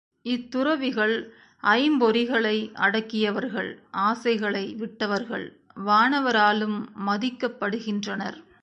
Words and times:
இத்துறவிகள் 0.25 1.13
ஐம்பொறிகளை 1.63 2.55
அடக்கியவர்கள் 2.79 3.71
ஆசைகளை 4.01 4.73
விட்டவர்கள் 4.75 5.47
வானவராலும் 5.85 6.77
மதிக்கப் 7.07 7.59
படுகின்றனர். 7.59 8.39